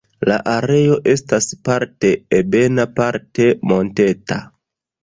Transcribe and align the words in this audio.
La 0.29 0.37
areo 0.53 0.95
estas 1.13 1.49
parte 1.69 2.11
ebena, 2.41 2.87
parte 3.03 3.51
monteta. 3.75 4.43